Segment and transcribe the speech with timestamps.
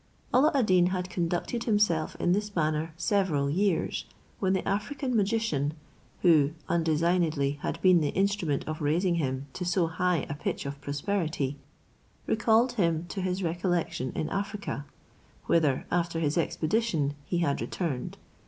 [0.33, 4.05] Alla ad Deen had conducted himself in this manner several years,
[4.39, 5.75] when the African magician,
[6.23, 10.81] who undesignedly had been the instrument of raising him to so high a pitch of
[10.81, 11.59] prosperity,
[12.25, 14.85] recalled him to his recollection in Africa,
[15.45, 18.17] whither, after his expedition, he had returned.